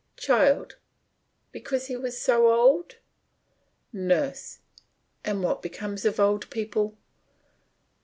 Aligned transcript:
CHILD: 0.17 0.77
Because 1.51 1.85
he 1.85 1.95
was 1.95 2.19
so 2.19 2.51
old. 2.51 2.95
NURSE: 3.93 4.57
What 5.25 5.61
becomes 5.61 6.05
of 6.05 6.19
old 6.19 6.49
people! 6.49 6.97